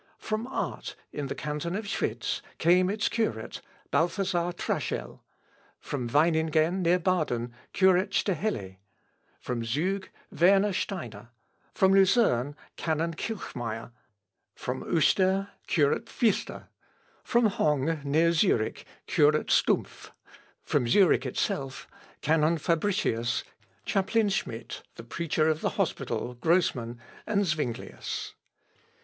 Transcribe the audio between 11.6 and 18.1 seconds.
from Lucerne, canon Kilchmeyer; from Uster, curate Pfister; from Hongg,